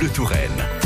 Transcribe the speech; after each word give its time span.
Bleu 0.00 0.08
Touraine. 0.08 0.79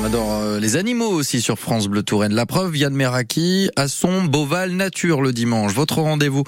On 0.00 0.04
adore 0.04 0.32
euh, 0.32 0.58
les 0.58 0.76
animaux 0.76 1.10
aussi 1.10 1.42
sur 1.42 1.58
France 1.58 1.86
Bleu 1.86 2.02
Touraine. 2.02 2.32
La 2.32 2.46
preuve, 2.46 2.74
Yann 2.74 2.94
Meraki 2.94 3.68
à 3.76 3.86
son 3.86 4.24
Beauval 4.24 4.70
Nature 4.70 5.20
le 5.20 5.30
dimanche. 5.30 5.74
Votre 5.74 5.98
rendez-vous 5.98 6.42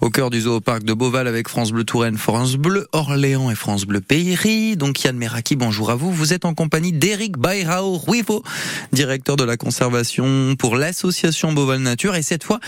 au 0.00 0.10
cœur 0.10 0.28
du 0.28 0.40
zooparc 0.40 0.82
de 0.82 0.92
Beauval 0.92 1.28
avec 1.28 1.48
France 1.48 1.70
Bleu 1.70 1.84
Touraine, 1.84 2.16
France 2.16 2.56
Bleu 2.56 2.88
Orléans 2.90 3.48
et 3.48 3.54
France 3.54 3.84
Bleu 3.84 4.00
Payri. 4.00 4.76
Donc 4.76 5.04
Yann 5.04 5.16
Meraki, 5.16 5.54
bonjour 5.54 5.90
à 5.90 5.94
vous. 5.94 6.10
Vous 6.10 6.32
êtes 6.32 6.44
en 6.44 6.54
compagnie 6.54 6.92
d'Éric 6.92 7.38
Bayrao 7.38 7.96
Ruivo, 7.96 8.42
directeur 8.92 9.36
de 9.36 9.44
la 9.44 9.56
conservation 9.56 10.56
pour 10.58 10.74
l'association 10.74 11.52
Beauval 11.52 11.78
Nature. 11.78 12.16
Et 12.16 12.22
cette 12.22 12.42
fois, 12.42 12.58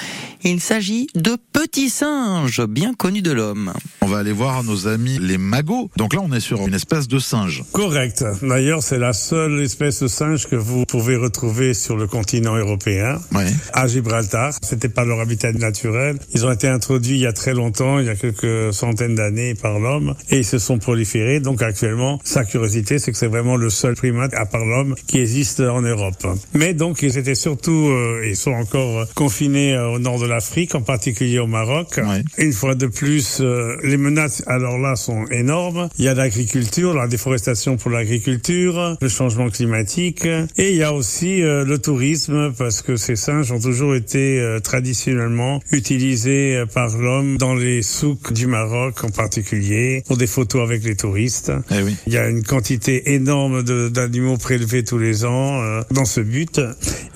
il 0.45 0.61
s'agit 0.61 1.09
de 1.17 1.37
petits 1.53 1.91
singes 1.91 2.65
bien 2.65 2.95
connus 2.95 3.23
de 3.23 3.33
l'homme. 3.33 3.73
On 4.03 4.07
va 4.07 4.19
aller 4.19 4.33
voir 4.33 4.63
nos 4.63 4.87
amis 4.87 5.19
les 5.21 5.37
magots. 5.37 5.91
Donc 5.97 6.15
là, 6.15 6.21
on 6.23 6.31
est 6.33 6.39
sur 6.39 6.65
une 6.65 6.75
espèce 6.75 7.09
de 7.09 7.19
singe. 7.19 7.65
Correct. 7.73 8.25
D'ailleurs, 8.43 8.85
c'est 8.85 8.99
la 8.99 9.13
seule 9.13 9.61
espèce 9.63 10.01
de 10.01 10.07
singe 10.07 10.28
que 10.37 10.57
vous 10.57 10.85
pouvez 10.85 11.17
retrouver 11.17 11.75
sur 11.75 11.97
le 11.97 12.07
continent 12.07 12.57
européen, 12.57 13.21
à 13.73 13.87
Gibraltar. 13.87 14.53
C'était 14.63 14.89
pas 14.89 15.05
leur 15.05 15.21
habitat 15.21 15.53
naturel. 15.53 16.19
Ils 16.35 16.47
ont 16.47 16.53
été 16.53 16.69
introduits 16.69 17.17
il 17.17 17.21
y 17.21 17.27
a 17.27 17.33
très 17.33 17.55
longtemps, 17.55 17.99
il 17.99 18.07
y 18.07 18.11
a 18.11 18.15
quelques 18.15 18.73
centaines 18.73 19.15
d'années 19.15 19.55
par 19.55 19.79
l'homme, 19.79 20.15
et 20.31 20.39
ils 20.39 20.45
se 20.45 20.59
sont 20.59 20.79
proliférés. 20.79 21.41
Donc 21.41 21.63
actuellement, 21.63 22.21
sa 22.25 22.45
curiosité, 22.45 22.99
c'est 22.99 23.13
que 23.13 23.19
c'est 23.19 23.27
vraiment 23.27 23.57
le 23.57 23.71
seul 23.71 23.95
primate, 23.95 24.35
à 24.35 24.47
part 24.47 24.65
l'homme, 24.65 24.95
qui 25.07 25.19
existe 25.19 25.61
en 25.61 25.83
Europe. 25.83 26.27
Mais 26.55 26.75
donc, 26.75 27.03
ils 27.03 27.17
étaient 27.19 27.35
surtout, 27.35 27.89
euh, 27.89 28.27
ils 28.27 28.37
sont 28.37 28.53
encore 28.53 29.01
euh, 29.01 29.05
confinés 29.15 29.75
euh, 29.75 29.89
au 29.89 29.99
nord 29.99 30.19
de 30.19 30.27
l'Afrique, 30.27 30.75
en 30.75 30.83
particulier 30.83 31.39
au 31.39 31.47
Maroc. 31.47 32.01
Une 32.39 32.53
fois 32.53 32.75
de 32.75 32.87
plus, 32.87 33.39
euh, 33.41 33.77
les 33.83 33.97
menaces, 33.97 34.43
alors 34.47 34.79
là, 34.79 34.97
sont 34.97 35.27
énormes. 35.31 35.89
Il 35.99 36.05
y 36.05 36.09
a 36.09 36.15
l'agriculture, 36.15 36.95
la 36.95 37.07
déforestation 37.09 37.77
pour 37.77 37.91
l'agriculture, 37.91 38.97
le 39.01 39.09
changement 39.09 39.49
climatique, 39.49 40.18
et 40.25 40.71
il 40.71 40.77
y 40.77 40.83
a 40.83 40.93
aussi 40.93 41.43
euh, 41.43 41.65
le 41.65 41.79
tourisme, 41.79 42.53
parce 42.57 42.83
que 42.83 42.97
ces 42.97 43.17
singes 43.17 43.53
ont 43.53 43.61
toujours 43.61 43.95
été 43.95 44.41
euh, 44.41 44.61
traditionnellement 44.61 45.61
utilisés 45.73 46.57
euh, 46.57 46.67
par 46.67 46.97
l'homme 46.97 47.37
dans 47.39 47.55
les 47.55 47.83
souks 47.83 48.33
du 48.33 48.47
Maroc 48.47 49.05
en 49.05 49.11
particulier, 49.11 50.03
pour 50.07 50.17
des 50.17 50.27
photos 50.27 50.63
avec 50.63 50.85
les 50.85 50.97
touristes. 50.97 51.53
Eh 51.71 51.83
oui. 51.83 51.97
Il 52.07 52.13
y 52.13 52.19
a 52.19 52.29
une 52.29 52.43
quantité 52.43 53.15
énorme 53.15 53.63
d'animaux 53.63 54.37
prélevés 54.37 54.85
tous 54.85 54.99
les 54.99 55.25
ans 55.25 55.63
euh, 55.63 55.83
dans 55.91 56.05
ce 56.05 56.21
but. 56.21 56.61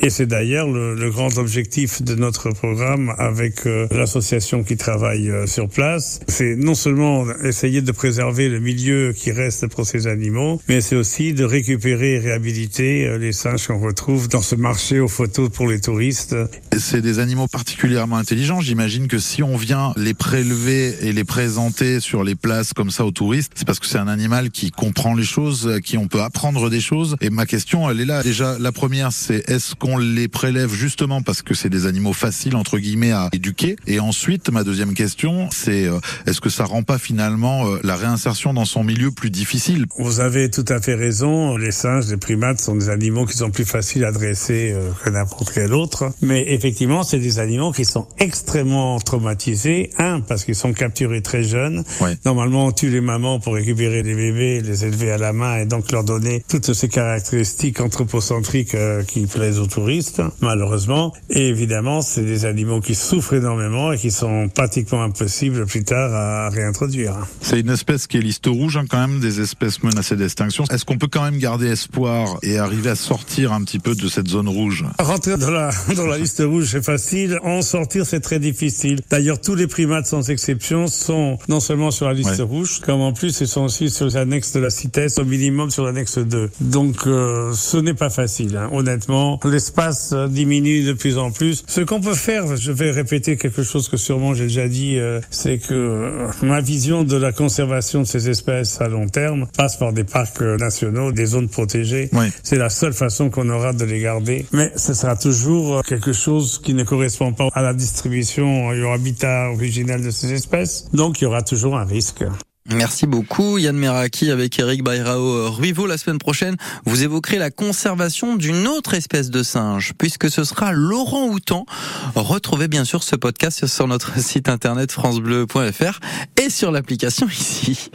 Et 0.01 0.11
c'est 0.11 0.27
d'ailleurs 0.27 0.69
le, 0.69 0.95
le 0.95 1.11
grand 1.11 1.39
objectif 1.39 2.03
de 2.03 2.15
notre 2.15 2.51
programme 2.51 3.15
avec 3.19 3.65
l'association 3.93 4.65
qui 4.65 4.77
travaille 4.77 5.31
sur 5.47 5.69
place. 5.69 6.21
C'est 6.27 6.57
non 6.57 6.75
seulement 6.75 7.25
essayer 7.45 7.83
de 7.83 7.93
préserver 7.93 8.49
le 8.49 8.59
milieu 8.59 9.13
qui 9.13 9.31
reste 9.31 9.69
pour 9.69 9.87
ces 9.87 10.09
animaux, 10.09 10.61
mais 10.69 10.81
c'est 10.81 10.97
aussi 10.97 11.35
de 11.35 11.45
récupérer 11.45 12.15
et 12.15 12.19
réhabiliter 12.19 12.92
euh, 13.01 13.19
les 13.19 13.33
singes 13.33 13.67
qu'on 13.67 13.81
retrouve 13.81 14.29
dans 14.29 14.43
ce 14.43 14.55
marché 14.55 15.01
aux 15.01 15.09
photos 15.09 15.51
pour 15.51 15.69
les 15.69 15.81
touristes. 15.81 16.37
C'est 16.79 17.01
des 17.01 17.19
animaux 17.19 17.49
particulièrement 17.49 18.17
intelligents. 18.17 18.61
J'imagine 18.61 19.09
que 19.09 19.19
si 19.19 19.43
on 19.43 19.57
vient 19.57 19.93
les 19.97 20.15
prélever 20.15 20.95
et 21.07 21.13
les 21.13 21.25
présenter 21.25 22.01
sur 22.01 22.25
les 22.25 22.35
places 22.35 22.73
comme 22.73 22.91
ça 22.91 23.05
aux 23.05 23.11
touristes, 23.11 23.53
c'est 23.55 23.67
parce 23.67 23.79
que 23.79 23.87
c'est 23.87 23.99
un 23.99 24.09
animal 24.09 24.51
qui 24.51 24.71
comprend 24.71 25.15
les 25.15 25.25
choses, 25.25 25.69
à 25.69 25.81
qui 25.81 25.97
on 25.97 26.09
peut 26.09 26.23
apprendre 26.23 26.71
des 26.71 26.81
choses. 26.81 27.17
Et 27.21 27.31
ma 27.31 27.47
question, 27.47 27.91
elle 27.91 28.01
est 28.01 28.05
là. 28.05 28.23
Déjà, 28.23 28.59
la 28.59 28.73
première, 28.73 29.13
c'est 29.13 29.49
est-ce 29.49 29.75
qu'on 29.75 29.97
les 29.97 30.29
prélève 30.29 30.73
justement 30.73 31.23
parce 31.23 31.43
que 31.43 31.55
c'est 31.55 31.71
des 31.71 31.87
animaux 31.87 32.13
faciles 32.13 32.57
entre 32.57 32.79
guillemets 32.79 33.13
à 33.13 33.29
éduquer? 33.33 33.77
Et 33.87 34.01
ensuite, 34.01 34.51
ma 34.51 34.65
deuxième 34.65 34.95
question, 34.95 35.49
c'est 35.51 35.87
euh, 35.87 35.99
est-ce 36.27 36.41
que 36.41 36.51
ça 36.51 36.65
rend 36.65 36.83
pas 36.83 36.99
finalement 36.99 37.67
euh, 37.67 37.81
la 37.83 37.97
réinsertion 37.97 38.55
dans 38.55 38.65
son 38.65 38.85
milieu 38.85 39.11
plus 39.11 39.31
difficile? 39.31 39.87
Vous 39.99 40.21
avez 40.21 40.51
tout 40.51 40.65
à 40.69 40.81
fait 40.81 40.95
raison. 40.95 41.57
Les 41.57 41.73
singes, 41.73 42.09
les 42.09 42.17
primates 42.17 42.61
sont 42.61 42.77
des 42.83 42.91
animaux 42.91 43.27
qui 43.27 43.37
sont 43.37 43.51
plus 43.51 43.65
faciles 43.65 44.05
à 44.05 44.13
dresser 44.13 44.73
euh, 44.73 44.91
que 45.05 45.11
n'importe 45.11 45.53
quel 45.55 45.73
autre. 45.73 46.13
Mais 46.21 46.53
effectivement, 46.53 47.03
c'est 47.03 47.19
des 47.19 47.39
animaux 47.39 47.73
qui 47.73 47.85
sont 47.85 48.07
extrêmement 48.19 48.99
traumatisés. 48.99 49.91
Un, 49.99 50.21
parce 50.21 50.45
qu'ils 50.45 50.55
sont 50.55 50.73
capturés 50.73 51.23
très 51.23 51.43
jeunes. 51.43 51.85
Ouais. 52.01 52.17
Normalement, 52.25 52.67
on 52.67 52.73
tue 52.73 52.91
les 52.91 53.01
mamans 53.01 53.39
pour 53.41 53.55
récupérer 53.55 54.03
les 54.03 54.15
bébés, 54.15 54.61
les 54.61 54.85
élever 54.85 55.13
à 55.13 55.19
la 55.19 55.33
main 55.33 55.59
et 55.59 55.67
donc 55.67 55.93
leur 55.93 56.05
donner 56.05 56.45
toutes 56.49 56.73
ces 56.73 56.89
caractéristiques 56.89 57.81
anthropocentriques 57.81 58.75
euh, 58.75 59.03
qui 59.03 59.27
plaisent 59.27 59.59
aux 59.59 59.67
touristes, 59.67 60.23
malheureusement. 60.41 61.13
Et 61.31 61.49
évidemment, 61.49 62.03
c'est 62.03 62.23
des 62.23 62.45
animaux 62.45 62.81
qui 62.81 62.95
souffrent 62.95 63.35
énormément 63.35 63.93
et 63.93 63.99
qui 63.99 64.11
sont 64.11 64.49
pratiquement 64.49 65.03
impossibles 65.03 65.67
plus 65.67 65.85
tard 65.85 66.13
à 66.13 66.49
réintroduire. 66.51 67.15
C'est 67.41 67.61
une 67.61 67.71
espèce 67.71 68.07
qui 68.07 68.19
est 68.19 68.21
liste 68.21 68.47
rouge 68.47 68.77
hein, 68.77 68.85
quand 68.89 69.07
même 69.07 69.21
des 69.21 69.41
espèces 69.41 69.83
menacées 69.83 70.17
d'extinction. 70.17 70.65
Est-ce 70.71 70.85
qu'on 70.85 70.99
peut 70.99 71.09
quand 71.09 71.23
même 71.23 71.39
garder 71.39 71.69
espoir 71.69 72.39
et 72.43 72.59
arriver 72.59 72.72
à 72.87 72.95
sortir 72.95 73.53
un 73.53 73.63
petit 73.63 73.79
peu 73.79 73.95
de 73.95 74.09
cette 74.09 74.29
zone 74.29 74.49
rouge 74.49 74.85
Rentrer 74.99 75.37
dans 75.37 75.51
la, 75.51 75.71
dans 75.97 76.07
la 76.07 76.19
liste 76.19 76.43
rouge, 76.45 76.69
c'est 76.73 76.85
facile. 76.85 77.39
En 77.45 77.61
sortir, 77.63 78.07
c'est 78.07 78.21
très 78.21 78.39
difficile. 78.39 79.01
D'ailleurs, 79.11 79.41
tous 79.41 79.55
les 79.55 79.67
primates, 79.67 80.07
sans 80.07 80.31
exception, 80.31 80.87
sont 80.87 81.39
non 81.49 81.61
seulement 81.61 81.91
sur 81.91 82.07
la 82.07 82.15
liste 82.15 82.31
Ouais. 82.39 82.43
rouge, 82.43 82.81
comme 82.81 83.01
en 83.03 83.13
plus, 83.13 83.41
ils 83.41 83.47
sont 83.49 83.63
aussi 83.65 83.91
sur 83.91 84.09
l'annexe 84.09 84.53
de 84.53 84.61
la 84.61 84.71
CITES, 84.71 85.19
au 85.19 85.25
minimum 85.25 85.71
sur 85.71 85.85
l'annexe 85.85 86.19
2. 86.19 86.51
Donc, 86.61 87.07
euh, 87.07 87.53
ce 87.55 87.77
n'est 87.77 87.95
pas 87.95 88.11
facile. 88.11 88.57
hein. 88.57 88.71
Honnêtement, 88.73 89.39
l'espace 89.45 90.15
diminue 90.31 90.85
de 90.85 90.93
plus 90.95 91.19
en 91.19 91.31
plus. 91.31 91.63
Ce 91.67 91.81
qu'on 91.83 92.01
peut 92.01 92.15
faire, 92.15 92.57
je 92.57 92.73
vais 92.73 92.91
répéter 92.91 93.37
quelque 93.37 93.63
chose 93.63 93.89
que 93.89 93.97
sûrement 93.97 94.35
j'ai 94.35 94.45
déjà 94.45 94.67
dit, 94.69 94.99
euh, 94.99 95.21
c'est 95.31 95.59
que 95.59 95.75
euh, 95.75 96.29
ma 96.43 96.61
vision 96.61 97.05
de 97.05 97.17
la 97.17 97.33
conservation 97.33 98.01
de 98.03 98.07
ces 98.07 98.31
espèces 98.31 98.81
à 98.81 98.89
long 98.89 99.09
terme 99.09 99.47
passe 99.57 99.77
par 99.77 99.93
des 99.93 100.05
parcs 100.05 100.41
nationaux, 100.41 101.13
des 101.13 101.27
zones 101.27 101.49
protégées. 101.49 102.09
C'est 102.43 102.57
la 102.63 102.71
seule 102.71 102.93
façon 102.93 103.29
qu'on 103.29 103.49
aura 103.49 103.73
de 103.73 103.85
les 103.85 103.99
garder. 103.99 104.47
Mais 104.53 104.73
ce 104.77 104.95
sera 104.95 105.17
toujours 105.17 105.79
euh, 105.79 105.83
quelque 105.83 106.13
chose 106.13 106.61
qui 106.63 106.75
ne 106.75 106.85
correspond 106.85 107.33
pas 107.33 107.49
à 107.55 107.61
la 107.61 107.75
distribution 107.75 108.73
et 108.73 108.85
au 108.85 108.93
habitat 108.93 109.51
originel 109.51 110.01
de 110.01 110.13
ces 110.13 110.33
espèces. 110.33 110.89
Donc 110.93 111.21
il 111.21 111.25
y 111.25 111.27
aura 111.27 111.43
toujours 111.43 111.77
un 111.77 111.85
risque. 111.85 112.23
Merci 112.69 113.09
beaucoup 113.09 113.59
Yann 113.59 113.77
Meraki 113.77 114.31
avec 114.31 114.57
Eric 114.61 114.85
Bayrao 114.85 115.51
Ruivo 115.51 115.89
la 115.89 115.99
semaine 115.99 116.19
prochaine. 116.19 116.57
Vous 116.85 117.03
évoquerez 117.03 117.39
la 117.39 117.51
conservation 117.51 118.37
d'une 118.37 118.69
autre 118.69 118.95
espèce 118.95 119.31
de 119.31 119.43
singe 119.43 119.95
puisque 119.99 120.31
ce 120.31 120.45
sera 120.45 120.71
Laurent 120.71 121.27
Houtan. 121.27 121.67
Retrouvez 122.15 122.69
bien 122.69 122.85
sûr 122.85 123.03
ce 123.03 123.17
podcast 123.17 123.67
sur 123.67 123.89
notre 123.89 124.17
site 124.21 124.49
internet 124.49 124.93
francebleu.fr 124.93 125.99
et 126.41 126.49
sur 126.49 126.71
l'application 126.71 127.27
ici. 127.27 127.91